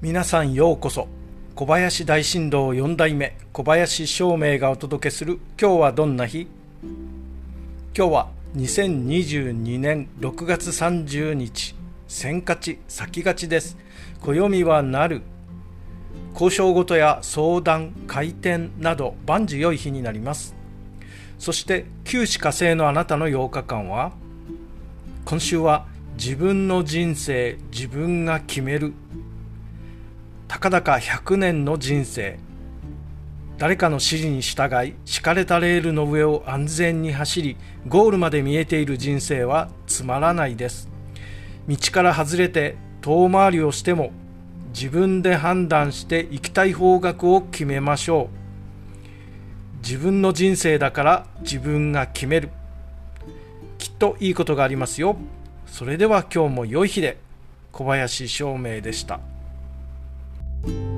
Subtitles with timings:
[0.00, 1.08] 皆さんようこそ。
[1.56, 6.46] 小林大震動4代目小林照明がお届けする今日はどんな日？
[7.96, 11.74] 今日は2022年6月30日
[12.06, 13.76] 先勝ち先勝ちです。
[14.20, 15.22] 暦はなる。
[16.32, 20.54] 交渉事や相談開店など万事良い日になります。
[21.40, 24.12] そして九死火星のあなたの8日間は
[25.24, 28.92] 今週は自分の人生自分が決める
[30.48, 32.38] たかだか100年の人生。
[33.58, 37.56] 誰かの指示に従い敷かれたレールの上を安全に走り
[37.88, 40.88] ゴールまで見えている人生はつまらないです。
[41.68, 44.10] 道から外れて遠回りをしても
[44.72, 48.38] 自分で判断して行きたい方角を決めましょう。
[49.82, 52.48] 自分の人生だから自分が決める。
[53.76, 55.16] きっといいことがありますよ。
[55.66, 57.18] それでは今日も良い日で
[57.72, 59.20] 小林照明でした。
[60.62, 60.97] Thank you